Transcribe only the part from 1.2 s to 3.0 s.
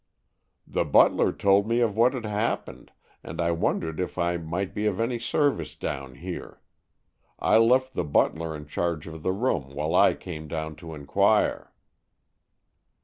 told me of what had happened,